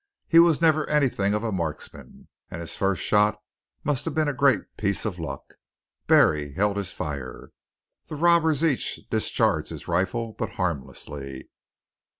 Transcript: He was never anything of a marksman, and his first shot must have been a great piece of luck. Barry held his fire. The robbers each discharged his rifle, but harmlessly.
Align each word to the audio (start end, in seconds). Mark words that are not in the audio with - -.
He 0.27 0.39
was 0.39 0.61
never 0.61 0.89
anything 0.89 1.35
of 1.35 1.43
a 1.43 1.51
marksman, 1.51 2.27
and 2.49 2.59
his 2.59 2.75
first 2.75 3.03
shot 3.03 3.39
must 3.83 4.03
have 4.05 4.15
been 4.15 4.27
a 4.27 4.33
great 4.33 4.61
piece 4.75 5.05
of 5.05 5.19
luck. 5.19 5.43
Barry 6.07 6.53
held 6.53 6.77
his 6.77 6.91
fire. 6.91 7.51
The 8.07 8.15
robbers 8.15 8.63
each 8.65 9.01
discharged 9.11 9.69
his 9.69 9.87
rifle, 9.87 10.33
but 10.39 10.53
harmlessly. 10.53 11.51